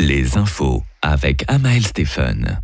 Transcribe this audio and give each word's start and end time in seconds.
les 0.00 0.38
infos 0.38 0.82
avec 1.02 1.44
Amael 1.48 1.86
Stephen. 1.86 2.60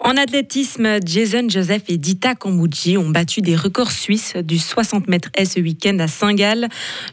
En 0.00 0.16
athlétisme, 0.16 0.98
Jason 1.04 1.48
Joseph 1.48 1.82
et 1.88 1.96
Dita 1.96 2.34
Kambouji 2.34 2.96
ont 2.96 3.10
battu 3.10 3.40
des 3.40 3.56
records 3.56 3.90
suisses 3.90 4.34
du 4.36 4.58
60 4.58 5.08
mètres 5.08 5.28
S 5.34 5.54
ce 5.54 5.60
week-end 5.60 5.98
à 5.98 6.08
Saint-Gall. 6.08 6.68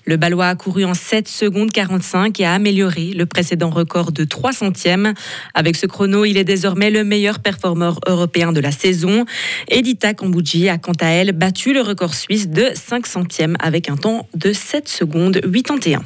Le 0.05 0.17
Balois 0.17 0.47
a 0.47 0.55
couru 0.55 0.85
en 0.85 0.93
7 0.93 1.27
secondes 1.27 1.71
45 1.71 2.39
et 2.39 2.45
a 2.45 2.53
amélioré 2.53 3.11
le 3.13 3.25
précédent 3.25 3.69
record 3.69 4.11
de 4.11 4.23
3 4.23 4.53
centièmes. 4.53 5.13
Avec 5.53 5.75
ce 5.75 5.87
chrono, 5.87 6.25
il 6.25 6.37
est 6.37 6.43
désormais 6.43 6.91
le 6.91 7.03
meilleur 7.03 7.39
performeur 7.39 7.99
européen 8.07 8.51
de 8.51 8.59
la 8.59 8.71
saison. 8.71 9.25
Edita 9.67 10.13
Kambouji 10.13 10.69
a 10.69 10.77
quant 10.77 10.97
à 10.99 11.07
elle 11.07 11.31
battu 11.31 11.73
le 11.73 11.81
record 11.81 12.13
suisse 12.13 12.49
de 12.49 12.69
5 12.73 13.07
centièmes 13.07 13.57
avec 13.59 13.89
un 13.89 13.97
temps 13.97 14.27
de 14.35 14.53
7 14.53 14.87
secondes 14.87 15.39
81. 15.41 16.03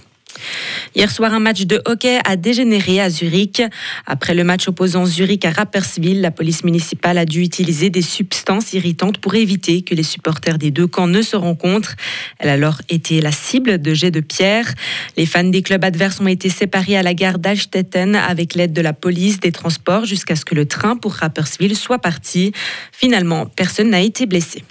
Hier 0.96 1.12
soir, 1.12 1.34
un 1.34 1.40
match 1.40 1.62
de 1.62 1.82
hockey 1.86 2.20
a 2.26 2.36
dégénéré 2.36 3.00
à 3.00 3.09
Zurich. 3.09 3.62
Après 4.05 4.34
le 4.34 4.44
match 4.44 4.68
opposant 4.68 5.05
Zurich 5.05 5.46
à 5.46 5.52
Rapperswil, 5.52 6.22
la 6.22 6.32
police 6.32 6.63
municipale 6.63 7.18
a 7.18 7.26
dû 7.26 7.41
utiliser 7.41 7.90
des 7.90 8.02
substances 8.02 8.73
irritantes 8.73 9.20
pour 9.20 9.36
éviter 9.36 9.82
que 9.82 9.96
les 9.96 10.04
supporters 10.04 10.58
des 10.58 10.72
deux 10.72 10.88
camps 10.88 11.08
ne 11.08 11.22
se 11.22 11.36
rencontrent. 11.36 11.96
Elle 12.40 12.49
a 12.49 12.54
alors 12.54 12.82
été 12.90 13.22
la 13.22 13.32
cible 13.32 13.82
de 13.82 13.94
jets 13.94 14.12
de 14.12 14.20
pierre. 14.20 14.73
Les 15.16 15.26
fans 15.26 15.44
des 15.44 15.62
clubs 15.62 15.84
adverses 15.84 16.20
ont 16.20 16.27
été 16.27 16.49
séparés 16.49 16.98
à 16.98 17.04
la 17.04 17.13
gare 17.13 17.40
d'Alstetten 17.40 18.16
avec 18.16 18.55
l'aide 18.55 18.74
de 18.74 18.82
la 18.82 18.94
police 18.94 19.40
des 19.40 19.52
transports 19.52 20.05
jusqu'à 20.05 20.35
ce 20.35 20.46
que 20.46 20.55
le 20.55 20.66
train 20.66 20.96
pour 20.96 21.13
Rapperswil 21.13 21.76
soit 21.76 21.99
parti. 21.99 22.52
Finalement, 22.91 23.46
personne 23.46 23.91
n'a 23.91 24.02
été 24.02 24.26
blessé. 24.26 24.63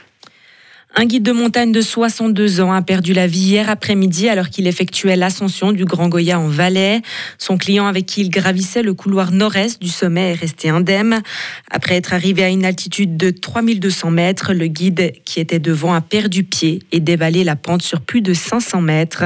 Un 1.00 1.04
guide 1.04 1.22
de 1.22 1.30
montagne 1.30 1.70
de 1.70 1.80
62 1.80 2.60
ans 2.60 2.72
a 2.72 2.82
perdu 2.82 3.12
la 3.12 3.28
vie 3.28 3.38
hier 3.38 3.70
après-midi 3.70 4.28
alors 4.28 4.48
qu'il 4.48 4.66
effectuait 4.66 5.14
l'ascension 5.14 5.70
du 5.70 5.84
Grand 5.84 6.08
Goya 6.08 6.40
en 6.40 6.48
Valais. 6.48 7.02
Son 7.38 7.56
client 7.56 7.86
avec 7.86 8.06
qui 8.06 8.22
il 8.22 8.30
gravissait 8.30 8.82
le 8.82 8.94
couloir 8.94 9.30
nord-est 9.30 9.80
du 9.80 9.88
sommet 9.88 10.32
est 10.32 10.34
resté 10.34 10.70
indemne. 10.70 11.22
Après 11.70 11.94
être 11.94 12.14
arrivé 12.14 12.42
à 12.42 12.48
une 12.48 12.64
altitude 12.64 13.16
de 13.16 13.30
3200 13.30 14.10
mètres, 14.10 14.52
le 14.52 14.66
guide 14.66 15.12
qui 15.24 15.38
était 15.38 15.60
devant 15.60 15.94
a 15.94 16.00
perdu 16.00 16.42
pied 16.42 16.82
et 16.90 16.98
dévalé 16.98 17.44
la 17.44 17.54
pente 17.54 17.82
sur 17.82 18.00
plus 18.00 18.20
de 18.20 18.34
500 18.34 18.80
mètres. 18.80 19.24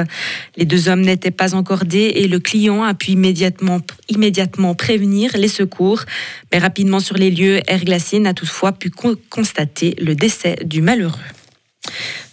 Les 0.58 0.66
deux 0.66 0.90
hommes 0.90 1.00
n'étaient 1.00 1.30
pas 1.30 1.55
encordés 1.55 2.12
et 2.16 2.28
le 2.28 2.38
client 2.38 2.84
a 2.84 2.92
pu 2.92 3.12
immédiatement, 3.12 3.80
immédiatement 4.10 4.74
prévenir 4.74 5.30
les 5.38 5.48
secours. 5.48 6.02
Mais 6.52 6.58
rapidement 6.58 7.00
sur 7.00 7.16
les 7.16 7.30
lieux, 7.30 7.60
Air 7.66 7.84
Glacier 7.86 8.18
n'a 8.18 8.34
toutefois 8.34 8.72
pu 8.72 8.90
constater 9.30 9.96
le 9.98 10.14
décès 10.14 10.58
du 10.66 10.83
malheureux. 10.83 11.18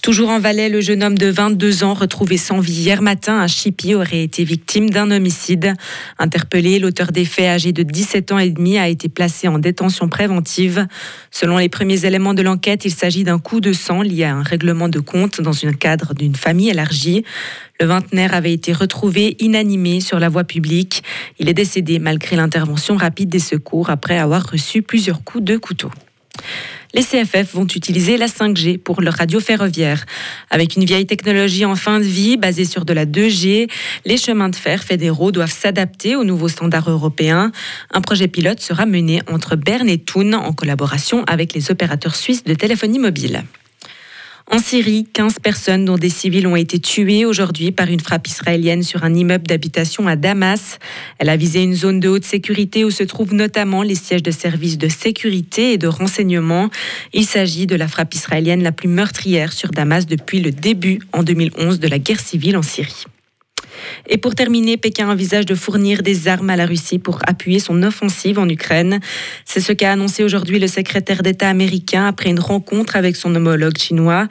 Toujours 0.10 0.30
en 0.30 0.40
Valais, 0.40 0.70
le 0.70 0.82
jeune 0.82 1.04
homme 1.04 1.20
de 1.20 1.28
22 1.28 1.84
ans 1.84 1.94
retrouvé 1.94 2.38
sans 2.38 2.60
vie 2.60 2.74
hier 2.74 3.04
matin 3.04 3.40
à 3.42 3.46
Chipi 3.46 3.94
aurait 3.94 4.24
été 4.24 4.44
victime 4.44 4.90
d'un 4.90 5.12
homicide. 5.12 5.76
Interpellé, 6.18 6.80
l'auteur 6.80 7.12
des 7.12 7.26
faits 7.26 7.46
âgé 7.46 7.74
de 7.74 7.84
17 7.84 8.32
ans 8.32 8.40
et 8.40 8.50
demi 8.50 8.80
a 8.80 8.88
été 8.88 9.08
placé 9.08 9.48
en 9.48 9.60
détention 9.60 10.10
préventive. 10.10 10.88
Selon 11.30 11.60
les 11.60 11.70
premiers 11.70 12.08
éléments 12.08 12.34
de 12.34 12.42
l'enquête, 12.42 12.86
il 12.86 12.92
s'agit 12.92 13.24
d'un 13.24 13.38
coup 13.38 13.62
de 13.62 13.72
sang 13.72 14.02
lié 14.02 14.24
à 14.24 14.34
un 14.34 14.42
règlement 14.42 14.90
de 14.90 15.00
compte 15.00 15.42
dans 15.42 15.64
un 15.64 15.74
cadre 15.74 16.16
d'une 16.16 16.36
famille 16.36 16.72
élargie. 16.72 17.24
Le 17.80 17.86
vingtenaire 17.86 18.34
avait 18.34 18.54
été 18.54 18.74
retrouvé 18.74 19.36
inanimé 19.38 20.02
sur 20.02 20.20
la 20.20 20.30
voie 20.30 20.44
publique. 20.44 21.04
Il 21.38 21.50
est 21.50 21.54
décédé 21.54 22.00
malgré 22.00 22.36
l'intervention 22.36 22.98
rapide 22.98 23.30
des 23.30 23.38
secours 23.38 23.92
après 23.92 24.18
avoir 24.18 24.50
reçu 24.50 24.82
plusieurs 24.82 25.24
coups 25.24 25.44
de 25.44 25.58
couteau 25.58 25.92
les 26.94 27.04
CFF 27.04 27.54
vont 27.54 27.68
utiliser 27.68 28.18
la 28.18 28.28
5G 28.28 28.78
pour 28.78 29.02
leur 29.02 29.14
radio 29.14 29.40
ferroviaire. 29.40 30.06
Avec 30.50 30.76
une 30.76 30.86
vieille 30.86 31.06
technologie 31.06 31.66
en 31.66 31.76
fin 31.76 32.00
de 32.00 32.06
vie 32.06 32.38
basée 32.38 32.66
sur 32.66 32.86
de 32.86 32.94
la 32.94 33.06
2G, 33.06 33.70
les 34.06 34.18
chemins 34.18 34.50
de 34.50 34.56
fer 34.56 34.84
fédéraux 34.84 35.32
doivent 35.32 35.52
s'adapter 35.52 36.16
aux 36.16 36.24
nouveaux 36.24 36.48
standards 36.48 36.90
européens. 36.90 37.52
Un 37.92 38.02
projet 38.02 38.28
pilote 38.28 38.60
sera 38.60 38.86
mené 38.86 39.22
entre 39.32 39.56
Berne 39.56 39.90
et 39.90 40.00
Thun 40.00 40.34
en 40.34 40.54
collaboration 40.54 41.24
avec 41.26 41.54
les 41.54 41.72
opérateurs 41.72 42.16
suisses 42.16 42.44
de 42.44 42.54
téléphonie 42.54 43.00
mobile. 43.00 43.44
En 44.52 44.58
Syrie, 44.58 45.06
15 45.14 45.36
personnes, 45.44 45.86
dont 45.86 45.98
des 45.98 46.10
civils, 46.10 46.48
ont 46.48 46.56
été 46.56 46.80
tuées 46.80 47.24
aujourd'hui 47.24 47.72
par 47.72 47.88
une 47.88 48.00
frappe 48.00 48.28
israélienne 48.28 48.82
sur 48.82 49.04
un 49.04 49.14
immeuble 49.14 49.46
d'habitation 49.46 50.08
à 50.08 50.16
Damas. 50.16 50.80
Elle 51.20 51.30
a 51.30 51.38
visé 51.38 51.62
une 51.62 51.76
zone 51.76 52.00
de 52.00 52.10
haute 52.10 52.26
sécurité 52.26 52.84
où 52.84 52.90
se 52.90 53.04
trouvent 53.04 53.36
notamment 53.36 53.84
les 53.84 53.94
sièges 53.94 54.24
de 54.24 54.32
services 54.32 54.80
de 54.80 54.88
sécurité 54.88 55.74
et 55.74 55.78
de 55.78 55.86
renseignement. 55.86 56.72
Il 57.14 57.26
s'agit 57.26 57.68
de 57.68 57.76
la 57.76 57.88
frappe 57.88 58.16
israélienne 58.16 58.64
la 58.64 58.72
plus 58.72 58.90
meurtrière 58.90 59.54
sur 59.54 59.70
Damas 59.70 60.08
depuis 60.08 60.42
le 60.42 60.50
début, 60.50 61.00
en 61.14 61.22
2011, 61.22 61.80
de 61.80 61.88
la 61.88 62.00
guerre 62.00 62.20
civile 62.20 62.58
en 62.58 62.64
Syrie. 62.64 63.06
Et 64.08 64.18
pour 64.18 64.36
terminer, 64.36 64.78
Pékin 64.78 65.10
envisage 65.10 65.46
de 65.46 65.56
fournir 65.56 66.04
des 66.04 66.28
armes 66.28 66.50
à 66.50 66.56
la 66.56 66.66
Russie 66.66 67.00
pour 67.00 67.20
appuyer 67.28 67.60
son 67.60 67.84
offensive 67.84 68.40
en 68.40 68.48
Ukraine. 68.48 69.00
C'est 69.46 69.60
ce 69.60 69.74
qu'a 69.74 69.92
annoncé 69.92 70.24
aujourd'hui 70.24 70.60
le 70.60 70.68
secrétaire 70.68 71.24
d'État 71.24 71.50
américain 71.50 72.08
après 72.08 72.30
une 72.30 72.40
rencontre 72.40 72.96
avec 72.96 73.16
son 73.16 73.34
homologue 73.36 73.78
chinois. 73.78 74.28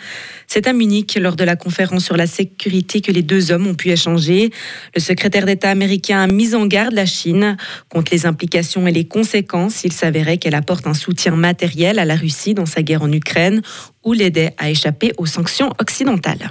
C'est 0.47 0.67
à 0.67 0.73
Munich, 0.73 1.17
lors 1.21 1.37
de 1.37 1.45
la 1.45 1.57
conférence 1.57 2.05
sur 2.05 2.17
la 2.17 2.27
sécurité, 2.27 3.01
que 3.01 3.13
les 3.13 3.23
deux 3.23 3.53
hommes 3.53 3.67
ont 3.67 3.75
pu 3.75 3.91
échanger. 3.91 4.51
Le 4.95 5.01
secrétaire 5.01 5.47
d'État 5.47 5.71
américain 5.71 6.21
a 6.21 6.27
mis 6.27 6.55
en 6.55 6.67
garde 6.67 6.95
la 6.95 7.07
Chine 7.07 7.57
contre 7.89 8.13
les 8.13 8.27
implications 8.27 8.87
et 8.87 8.93
les 8.93 9.07
conséquences 9.07 9.75
s'il 9.75 9.93
s'avérait 9.93 10.39
qu'elle 10.39 10.55
apporte 10.55 10.87
un 10.87 10.95
soutien 10.95 11.33
matériel 11.37 11.99
à 11.99 12.05
la 12.05 12.17
Russie 12.17 12.55
dans 12.55 12.67
sa 12.67 12.83
guerre 12.83 13.03
en 13.03 13.13
Ukraine 13.13 13.63
ou 14.05 14.13
l'aidait 14.13 14.55
à 14.59 14.71
échapper 14.71 15.13
aux 15.19 15.27
sanctions 15.27 15.71
occidentales. 15.79 16.51